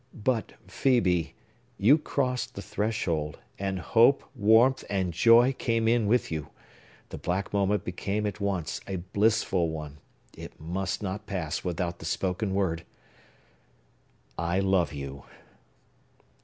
But, 0.15 0.53
Phœbe, 0.67 1.33
you 1.77 1.99
crossed 1.99 2.55
the 2.55 2.61
threshold; 2.63 3.37
and 3.59 3.77
hope, 3.77 4.23
warmth, 4.35 4.83
and 4.89 5.13
joy 5.13 5.53
came 5.53 5.87
in 5.87 6.07
with 6.07 6.31
you! 6.31 6.47
The 7.09 7.19
black 7.19 7.53
moment 7.53 7.85
became 7.85 8.25
at 8.25 8.41
once 8.41 8.81
a 8.87 8.95
blissful 8.95 9.69
one. 9.69 9.99
It 10.35 10.59
must 10.59 11.03
not 11.03 11.27
pass 11.27 11.63
without 11.63 11.99
the 11.99 12.05
spoken 12.05 12.55
word. 12.55 12.83
I 14.39 14.59
love 14.59 14.91
you!" 14.91 15.25